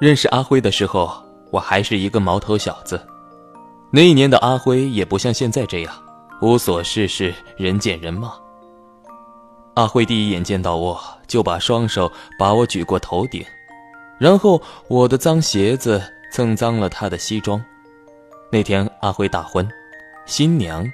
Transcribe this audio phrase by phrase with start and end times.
[0.00, 1.10] 认识阿辉的时候，
[1.50, 3.00] 我还是一个毛头小子。
[3.90, 5.94] 那一年的阿辉也不像现在这样
[6.40, 8.32] 无所事事，人见人骂。
[9.74, 13.44] 阿辉第一眼见到我就把双手把我举过头顶，
[14.18, 16.02] 然后我的脏鞋子
[16.32, 17.64] 蹭脏了他的西装。
[18.50, 19.68] 那天阿辉大婚，
[20.26, 20.84] 新娘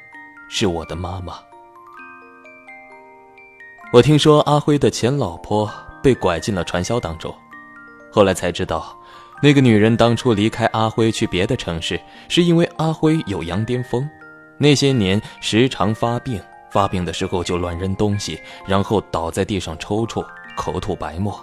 [0.48, 1.34] 是我的妈妈。
[3.92, 5.70] 我听说阿辉的前老婆
[6.02, 7.34] 被拐进了传销当中，
[8.10, 8.96] 后来才知道，
[9.42, 14.09] 那个女人当初离开阿辉去别的城市，是因为阿辉有羊癫疯，
[14.59, 20.24] 那些年时常发病，发病的时候就乱扔东西，然后倒在地上抽搐，
[20.56, 21.38] 口吐白沫。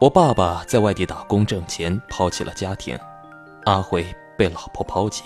[0.00, 2.98] 我爸爸在外地打工挣钱，抛弃了家庭，
[3.66, 4.04] 阿辉
[4.36, 5.22] 被老婆抛弃。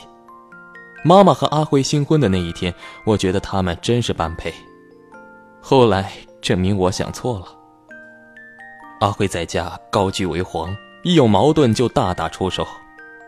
[1.03, 2.75] 妈妈和阿辉新婚的那一天，
[3.07, 4.53] 我觉得他们真是般配。
[5.63, 6.13] 后来
[6.43, 7.56] 证明我想错了。
[9.01, 12.67] 阿辉在家高居为皇，一有矛盾就大打出手。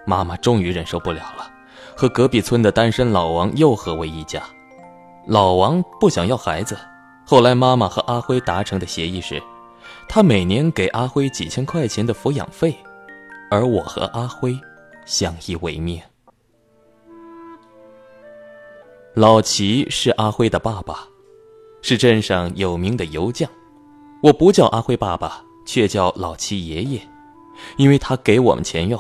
[0.07, 1.51] 妈妈终于忍受不了了，
[1.95, 4.43] 和隔壁村的单身老王又合为一家。
[5.27, 6.79] 老王不想要孩子，
[7.27, 9.43] 后来妈妈和阿辉达成的协议是，
[10.09, 12.75] 他每年给阿辉几千块钱的抚养费，
[13.51, 14.59] 而我和阿辉
[15.05, 16.01] 相依为命。
[19.15, 21.07] 老齐是阿辉的爸爸。
[21.81, 23.49] 是镇上有名的油匠，
[24.21, 26.99] 我不叫阿辉爸爸，却叫老七爷爷，
[27.77, 28.99] 因为他给我们钱用。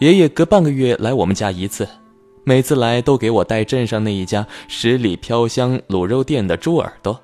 [0.00, 1.88] 爷爷隔半个月来我们家一次，
[2.42, 7.16] 每次来都给我带镇上那一家十里飘香卤肉店的猪耳朵，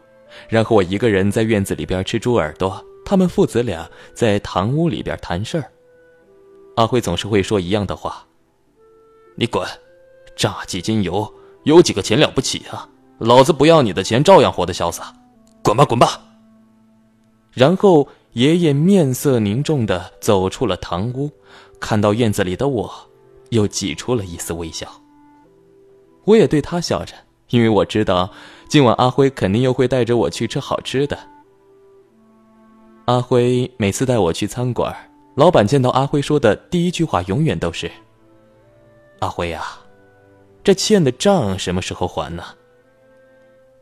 [0.48, 5.68] 然后我一个人在院子里边吃猪耳朵，他们父子俩在堂屋里边谈事儿。
[6.76, 8.24] 阿辉总是会说一样的话
[9.34, 9.66] ：“你滚，
[10.36, 11.28] 榨几斤油，
[11.64, 15.12] 有几个钱了不起啊？”老子不要你的钱，照样活得潇洒，
[15.64, 16.20] 滚吧滚吧。
[17.50, 18.06] 然后
[18.36, 21.32] 爷爷面色凝重的走出了堂屋，
[21.80, 22.92] 看到院子里的我，
[23.48, 24.86] 又挤出了一丝微笑。
[26.24, 27.14] 我也对他笑着，
[27.48, 28.30] 因为我知道
[28.68, 31.18] 今晚阿辉肯定又会带着我去吃好吃的。
[33.06, 34.94] 阿辉每次带我去餐馆，
[35.34, 37.90] 老板见到阿辉说的第一句话永远都是
[39.20, 39.64] ：“阿辉呀，
[40.62, 42.44] 这欠的账什么时候还呢？”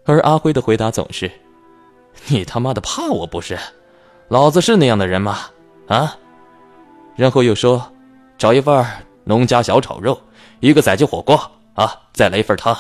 [0.06, 1.28] 而阿辉的回答总是
[2.31, 3.59] ：“你他妈的怕我不是？
[4.34, 5.39] 老子是那样的人吗？
[5.87, 6.17] 啊？”
[7.15, 7.89] 然后又说
[8.37, 8.84] ：“找一份
[9.22, 10.21] 农家小炒肉，
[10.59, 11.41] 一个宰鸡火锅
[11.75, 12.77] 啊，再来一份汤。”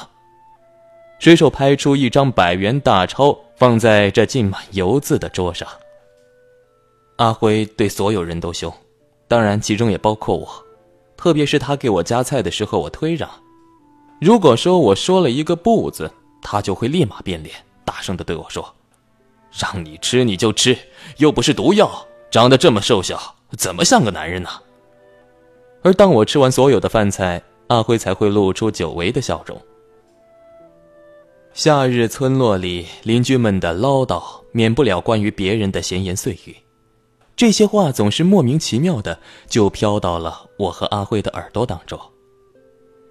[1.20, 5.68] 随手拍出一张百元大钞，放在这浸满油渍的桌上。
[7.18, 8.68] 阿辉对所有人都凶，
[9.28, 10.48] 当然其中也包括我，
[11.16, 13.30] 特别是他给我夹菜的时候，我推让。
[14.20, 16.10] 如果说我说了一个不字。
[16.46, 17.54] 他就会立马变脸，
[17.86, 18.74] 大声的对我说
[19.56, 20.76] ：“让你吃你就吃，
[21.18, 24.50] 又不是毒药，长得这么瘦小，怎么像个男人呢？”
[25.82, 29.60] 而当我吃完所有的饭菜，阿辉才会露出久违的笑容。
[31.52, 36.56] 夏日村落里，邻居们的唠叨免不了关于别人的闲言碎语，
[37.36, 42.00] 这些话总是莫名其妙的就飘到了我和阿辉的耳朵当中。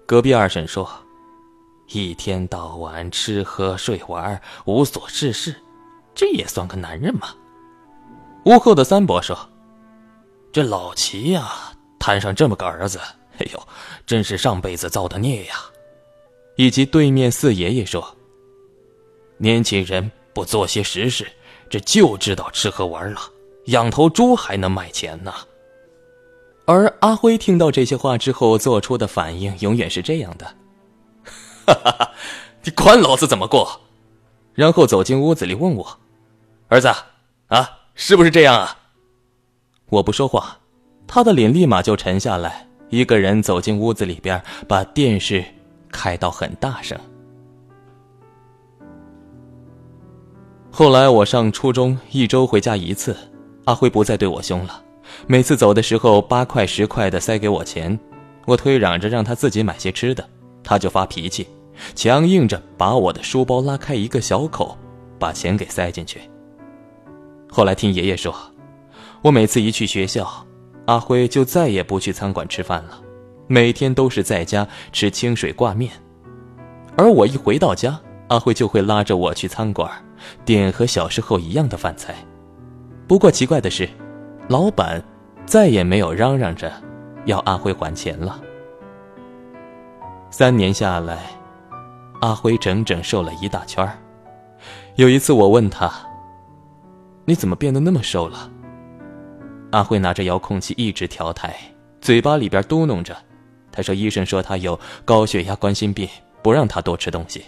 [0.04, 0.88] 隔壁二婶说。
[1.90, 5.54] 一天到晚吃喝睡玩，无所事事，
[6.14, 7.34] 这也算个男人吗？
[8.44, 9.36] 屋后的三伯说
[10.52, 11.50] ：“这老齐呀，
[11.98, 13.00] 摊上这么个儿子，
[13.38, 13.62] 哎呦，
[14.06, 15.54] 真是上辈子造的孽呀。”
[16.56, 18.16] 以及对面四爷爷说
[19.38, 21.26] ：“年轻人不做些实事，
[21.68, 23.20] 这就知道吃喝玩乐，
[23.66, 25.34] 养头猪还能卖钱呢。”
[26.66, 30.46] 而阿辉听到这些话之后做出的反应，永远是这样的。
[31.66, 32.10] 哈哈哈！
[32.62, 33.80] 你管老子怎么过？
[34.52, 35.98] 然后走进屋子里问我
[36.68, 36.88] ：“儿子，
[37.48, 38.76] 啊，是不是这样啊？”
[39.90, 40.58] 我不说话，
[41.06, 42.66] 他的脸立马就沉下来。
[42.90, 45.44] 一个人走进屋子里边，把电视
[45.90, 46.98] 开到很大声。
[50.70, 53.16] 后来我上初中，一周回家一次，
[53.64, 54.82] 阿辉不再对我凶了。
[55.26, 57.98] 每次走的时候，八块十块的塞给我钱，
[58.46, 60.24] 我推嚷着让他自己买些吃的。
[60.62, 61.46] 他就发脾气，
[61.94, 64.76] 强硬着把我的书包拉开一个小口，
[65.18, 66.20] 把钱给塞进去。
[67.54, 68.34] 后来听爷爷说，
[69.22, 70.28] 我每次一去学校，
[70.86, 73.00] 阿辉就再也不去餐馆吃饭了，
[73.46, 75.92] 每天都是在家吃清水挂面。
[76.96, 77.96] 而我一回到家，
[78.26, 79.88] 阿辉就会拉着我去餐馆，
[80.44, 82.16] 点和小时候一样的饭菜。
[83.06, 83.88] 不过奇怪的是，
[84.48, 85.00] 老板
[85.46, 86.72] 再也没有嚷嚷着
[87.24, 88.40] 要阿辉还钱了。
[90.28, 91.20] 三年下来，
[92.20, 93.88] 阿辉整整瘦了一大圈
[94.96, 95.88] 有一次我问他
[97.24, 98.50] ：“你怎么变得那么瘦了？”
[99.72, 101.56] 阿辉拿着遥控器一直调台，
[102.00, 103.16] 嘴巴里边嘟哝着
[103.72, 106.08] ：“他说医生说他有高血压、冠心病，
[106.42, 107.44] 不让他多吃东西。”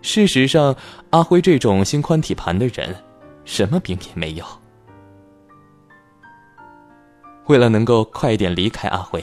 [0.00, 0.76] 事实上，
[1.10, 2.94] 阿辉这种心宽体盘的人，
[3.44, 4.44] 什么病也没有。
[7.46, 9.22] 为了能够快点离开阿辉，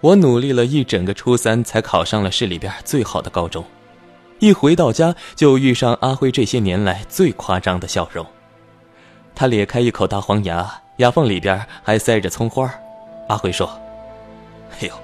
[0.00, 3.64] 我努力了一整个初三，才考上了市里边最好的高中。
[4.38, 8.24] 一回到家，就遇上阿辉这些年来最夸张的笑容。
[9.34, 12.72] 他咧开一口大黄牙，牙缝里边还塞着葱花。
[13.28, 13.68] 阿辉说
[14.80, 14.94] ：“哎呦，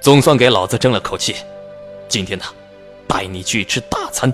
[0.00, 1.34] 总算给老子争了口气。
[2.08, 2.44] 今天呢。”
[3.08, 4.30] 带你去吃大餐。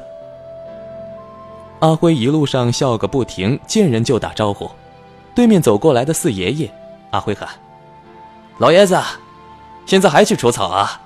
[1.78, 4.68] 阿辉一路上笑个不停，见人就打招呼。
[5.32, 6.74] 对面走过来的四爷爷，
[7.12, 7.48] 阿辉喊
[8.58, 9.00] ：“老爷子，
[9.86, 11.00] 现在还去除草啊？”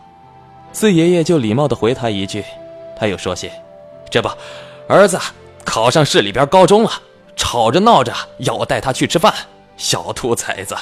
[0.72, 2.42] 四爷爷就礼貌的回他一句。
[2.98, 3.50] 他又说些
[4.10, 4.28] ：“这不，
[4.88, 5.18] 儿子
[5.64, 6.90] 考上市里边高中了，
[7.36, 9.32] 吵着闹着要我带他去吃饭。
[9.76, 10.76] 小兔崽子，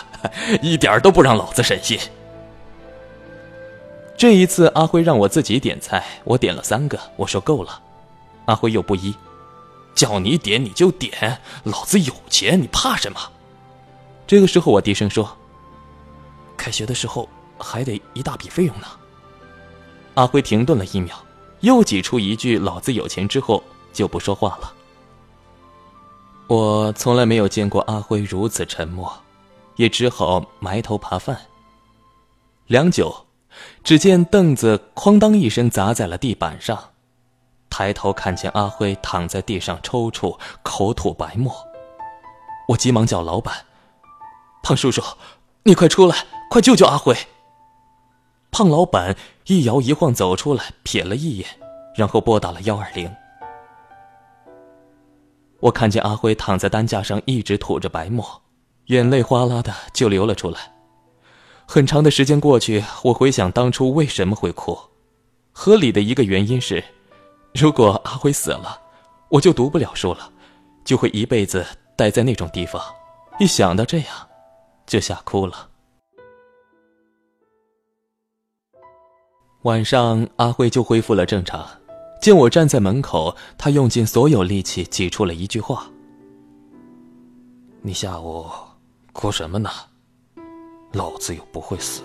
[0.62, 1.98] 一点都不让老子省心。”
[4.16, 7.82] 这一次，阿辉让我自己点菜，我点了三个，我说够了。
[8.46, 9.14] 阿辉又不依，
[9.94, 13.20] 叫你点你就点，老子有钱，你怕什么？
[14.26, 15.36] 这个时候，我低声说
[16.56, 17.28] ：“开学的时候
[17.58, 18.86] 还得一大笔费用呢。”
[20.14, 21.14] 阿辉停顿了一秒，
[21.66, 23.60] 又挤出一句“老子有钱”之后
[23.92, 24.72] 就不说话了。
[26.46, 29.12] 我从来没有见过阿辉如此沉默，
[29.74, 31.36] 也只好埋头扒饭。
[32.68, 33.26] 良久。
[33.82, 36.90] 只见凳子哐当一声砸在了地板上，
[37.70, 41.50] 抬头看见阿辉躺在地上抽搐，口吐白沫。
[42.68, 43.64] 我急忙叫老板
[44.62, 45.02] ：“胖叔叔，
[45.62, 47.16] 你快出来，快救救阿辉！”
[48.58, 49.14] 胖老板
[49.48, 51.46] 一摇一晃走出来，瞥了一眼，
[51.94, 53.14] 然后拨打了幺二零。
[55.60, 58.24] 我看见阿辉躺在担架上，一直吐着白沫，
[58.86, 60.72] 眼泪哗啦的就流了出来。
[61.66, 64.78] 很长的时间过去，我回想当初为什么会哭，
[65.52, 66.82] 合理的一个原因是，
[67.52, 68.80] 如果阿辉死了，
[69.28, 70.32] 我就读不了书了，
[70.82, 71.62] 就会一辈子
[71.94, 72.82] 待在那种地方。
[73.38, 74.08] 一想到这样，
[74.86, 75.68] 就吓哭了。
[79.66, 81.66] 晚上，阿辉就恢复了正常，
[82.22, 85.90] 见我站在门口，他用尽所有力气挤出了一句话
[87.82, 88.46] ：“你下午
[89.12, 89.68] 哭什么呢？”
[90.94, 92.00] 老子又不会死。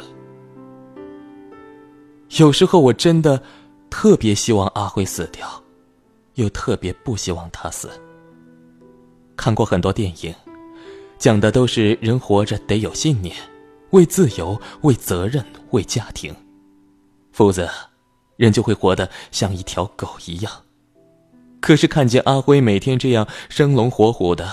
[2.40, 3.40] 有时候我真的
[3.92, 5.48] 特别希望阿辉死掉，
[6.34, 7.92] 又特别不希望他死。
[9.38, 10.34] 看过很多电影，
[11.20, 13.36] 讲的都是人活着得有信念，
[13.92, 16.36] 为自由、为责任、为家庭，
[17.32, 17.70] 否则
[18.38, 20.52] 人就会活得像一条狗一样。
[21.60, 24.52] 可是看见阿辉每天这样生龙活虎的，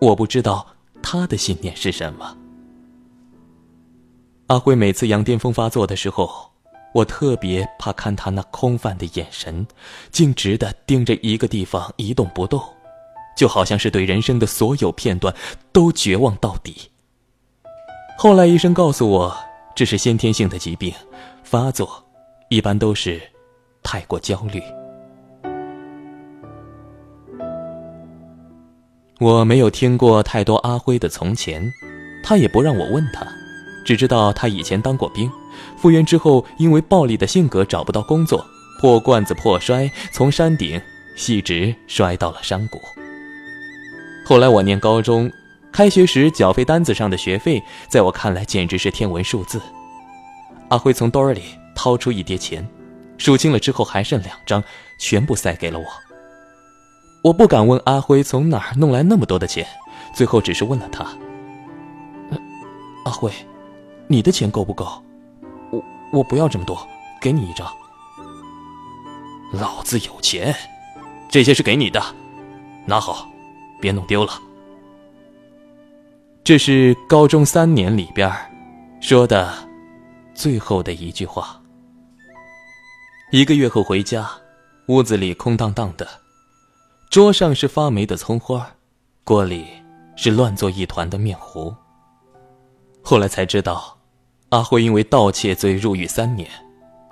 [0.00, 0.66] 我不知道
[1.02, 2.36] 他的信念是什么。
[4.48, 6.50] 阿辉每次羊癫疯发作的时候，
[6.94, 9.66] 我特别怕看他那空泛的眼神，
[10.10, 12.60] 径直的盯着一个地方一动不动，
[13.36, 15.32] 就好像是对人生的所有片段
[15.70, 16.90] 都绝望到底。
[18.16, 19.36] 后来医生告诉我，
[19.76, 20.92] 这是先天性的疾病，
[21.44, 22.04] 发作
[22.50, 23.20] 一般都是
[23.82, 24.62] 太过焦虑。
[29.20, 31.70] 我没有听过太多阿辉的从前，
[32.24, 33.26] 他也不让我问他。
[33.84, 35.30] 只知道他以前当过兵，
[35.76, 38.46] 复员之后因为暴力的性格找不到工作，
[38.80, 40.80] 破罐子破摔，从山顶
[41.28, 42.80] 一直摔到了山谷。
[44.24, 45.30] 后来我念高中，
[45.72, 49.60] 开学时缴费单子上的学费，在我看来简直是天文数字。
[50.68, 51.42] 阿辉从兜里
[51.88, 52.68] 掏出一叠钱，
[53.16, 54.62] 数清了之后还剩两张，
[54.98, 55.86] 全部塞给了我。
[57.22, 59.66] 我不敢问阿辉从哪儿弄来那么多的钱，
[60.14, 61.06] 最后只是问了他
[63.06, 63.32] ：“阿辉。”
[64.06, 65.02] 你的钱够不够？
[65.70, 66.86] 我我不要这么多，
[67.22, 67.66] 给你一张。
[69.50, 70.54] 老子有钱，
[71.30, 72.02] 这些是给你的，
[72.84, 73.26] 拿好，
[73.80, 74.32] 别弄丢了。
[76.44, 78.30] 这是高中三年里边
[79.00, 79.54] 说的
[80.34, 81.57] 最后的一句话。
[83.30, 84.26] 一个月后回家，
[84.86, 86.08] 屋子里空荡荡的，
[87.10, 88.66] 桌上是发霉的葱花，
[89.22, 89.66] 锅里
[90.16, 91.74] 是乱作一团的面糊。
[93.02, 93.94] 后来才知道。
[94.48, 96.48] 阿辉因为盗窃罪入狱三年，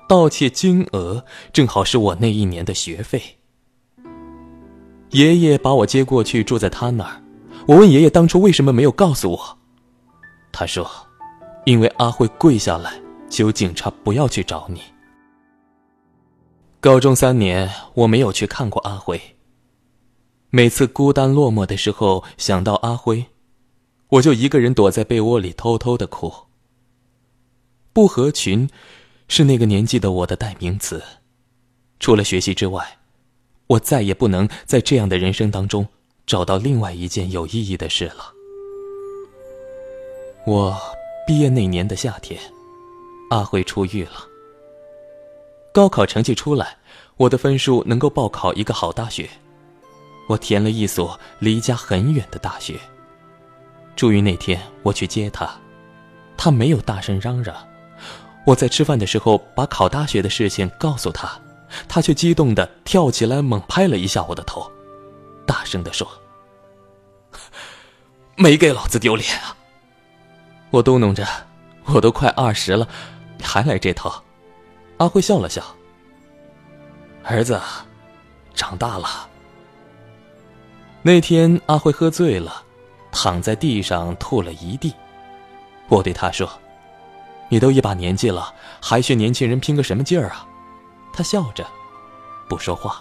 [0.08, 3.22] 盗窃金额正好是我那一年的学费。
[5.10, 7.22] 爷爷把我接过去住在他那儿，
[7.68, 9.58] 我问爷爷当初为什么没有告诉我，
[10.50, 10.90] 他说
[11.66, 14.80] ：“因为阿辉跪下来求警察不要去找你。”
[16.86, 19.20] 高中三年我没有去看过阿辉。
[20.50, 23.26] 每次孤单落寞的时候想到阿辉，
[24.06, 26.32] 我就一个人躲在被窝里偷偷的哭。
[27.92, 28.70] 不合群，
[29.26, 31.02] 是那个年纪的我的代名词。
[31.98, 32.98] 除了学习之外，
[33.66, 35.84] 我再也不能在这样的人生当中
[36.24, 38.32] 找到另外一件有意义的事了。
[40.46, 40.78] 我
[41.26, 42.40] 毕业那年的夏天，
[43.30, 44.35] 阿辉出狱了。
[45.76, 46.78] 高考成绩出来，
[47.18, 49.28] 我的分数能够报考一个好大学，
[50.26, 52.80] 我填了一所离家很远的大学。
[53.94, 55.46] 出于那天，我去接他，
[56.34, 57.54] 他没有大声嚷嚷。
[58.46, 61.38] 我在吃饭的时候把考大学的事情告诉他。
[61.86, 64.72] 他却激动的跳起来，猛拍了一下我的头，
[65.46, 66.08] 大声的说
[68.34, 69.54] ：“没给老子丢脸啊！”
[70.72, 71.26] 我嘟囔着
[71.92, 72.88] ：“我都快二十了，
[73.42, 74.22] 还来这套？”
[74.98, 75.62] 阿辉笑了笑
[77.22, 77.60] ：“儿子，
[78.54, 79.28] 长大了。”
[81.02, 82.62] 那天阿辉喝醉了，
[83.12, 84.92] 躺在地上吐了一地。
[85.88, 86.50] 我对他说
[87.48, 90.46] ：“你都一把年纪了，还学年轻人拼个什么劲儿啊？”
[91.12, 91.64] 他笑着，
[92.48, 93.00] 不说话。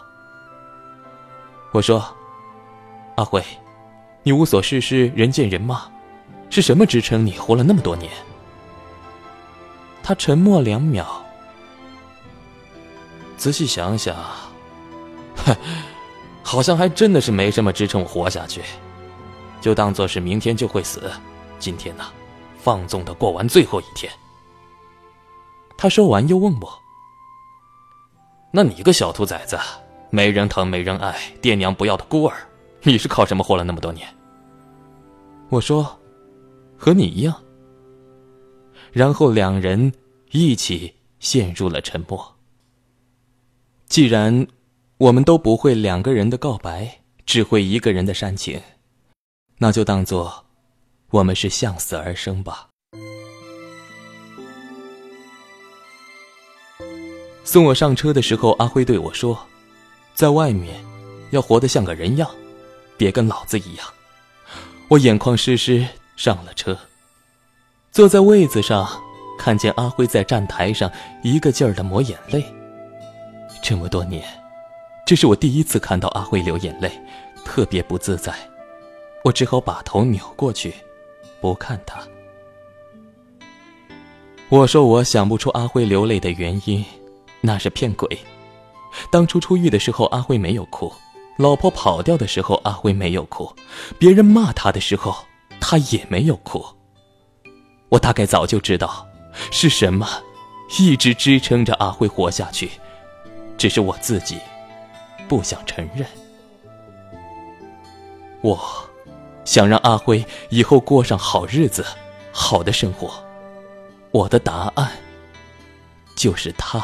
[1.71, 2.05] 我说
[3.17, 3.43] ：“阿辉，
[4.21, 5.81] 你无所事事，人见人骂，
[6.49, 8.11] 是什么支撑你活了那么多年？”
[10.03, 11.24] 他沉默两秒，
[13.45, 14.15] 仔细想想，
[15.35, 15.55] 哼，
[16.41, 18.63] 好像还真的是没什么支撑我活下去，
[19.61, 21.11] 就当做是明天就会死，
[21.59, 22.05] 今天呢，
[22.57, 24.11] 放纵的过完最后一天。
[25.77, 26.73] 他说完，又问我。
[28.49, 29.59] 那你个小兔崽子，
[30.09, 32.35] 没人疼没人爱，爹娘不要的孤儿，
[32.81, 34.07] 你是靠什么活了那么多年？
[35.49, 35.99] 我说，
[36.75, 37.35] 和你一样。
[38.91, 39.93] 然后两人
[40.31, 42.34] 一起陷入了沉默。
[43.95, 44.45] 既然
[44.97, 48.61] 我们都不会两个人的告白，只会一个人的煽情，
[49.57, 50.43] 那就当做
[51.11, 52.67] 我们是向死而生吧。
[57.45, 59.47] 送我上车的时候，阿辉对我说
[60.13, 60.75] ：“在外面，
[61.31, 62.29] 要活得像个人样，
[62.97, 63.87] 别跟老子一样。”
[64.91, 65.87] 我眼眶湿湿，
[66.17, 66.77] 上了车，
[67.93, 69.01] 坐在位子上，
[69.39, 70.91] 看见阿辉在站台上
[71.23, 72.43] 一个劲儿的抹眼泪。
[73.67, 74.23] 这么多年，
[75.07, 76.91] 这是我第一次看到阿辉流眼泪，
[77.43, 78.31] 特别不自在。
[79.23, 80.71] 我只好把头扭过去，
[81.41, 81.99] 不看他。
[84.49, 86.85] 我说我想不出阿辉流泪的原因。
[87.41, 88.07] 那是骗鬼！
[89.11, 90.93] 当初出狱的时候，阿辉没有哭；
[91.35, 93.51] 老婆跑掉的时候，阿辉没有哭；
[93.97, 95.15] 别人骂他的时候，
[95.59, 96.63] 他也没有哭。
[97.89, 99.07] 我大概早就知道，
[99.49, 100.07] 是什么
[100.77, 102.69] 一直支撑着阿辉活下去，
[103.57, 104.39] 只是我自己
[105.27, 106.07] 不想承认。
[108.41, 108.59] 我
[109.43, 111.85] 想让阿辉以后过上好日子、
[112.31, 113.11] 好的生活。
[114.11, 114.91] 我的答案
[116.15, 116.83] 就是他。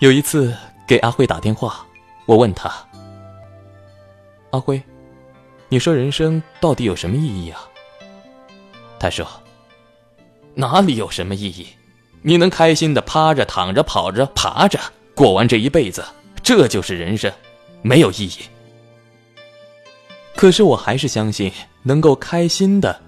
[0.00, 0.54] 有一次
[0.86, 1.86] 给阿辉打电话，
[2.26, 2.70] 我问他
[4.52, 4.82] ：“阿辉，
[5.70, 7.68] 你说人生到底有什么意义啊？”
[9.00, 9.26] 他说
[10.54, 11.68] ：“哪里有什么意义？
[12.26, 14.80] 你能开心的趴着、躺着、跑着、爬着
[15.14, 16.02] 过完这一辈子，
[16.42, 17.30] 这就是人生，
[17.82, 18.38] 没有意义。”
[20.34, 21.52] 可是我还是相信，
[21.82, 22.98] 能够开心的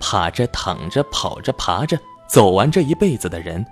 [0.00, 3.64] 趴着、躺着、跑着、爬着走完这一辈子的人，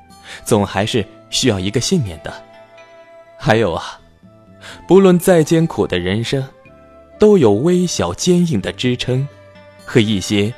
[0.45, 2.31] 总还是需要一个信念的。
[3.39, 3.99] 还有啊，
[4.87, 6.47] 不论再艰苦的人生，
[7.19, 9.27] 都有微小坚硬的支撑，
[9.87, 10.53] 和一些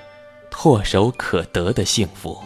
[0.50, 2.42] 唾手可得的幸福。